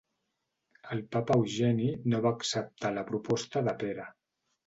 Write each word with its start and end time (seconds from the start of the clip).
El 0.95 1.01
papa 1.15 1.35
Eugeni 1.41 1.91
no 2.13 2.21
va 2.27 2.33
acceptar 2.39 2.93
la 2.95 3.05
proposta 3.11 3.63
de 3.69 3.77
Pere. 3.85 4.09